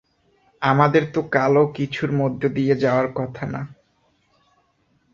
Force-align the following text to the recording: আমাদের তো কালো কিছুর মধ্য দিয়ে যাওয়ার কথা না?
আমাদের 0.61 1.03
তো 1.13 1.21
কালো 1.31 1.63
কিছুর 1.75 2.09
মধ্য 2.11 2.41
দিয়ে 2.49 2.73
যাওয়ার 2.75 3.07
কথা 3.15 3.43
না? 3.45 3.61